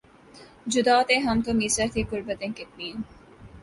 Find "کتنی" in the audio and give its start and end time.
2.57-2.91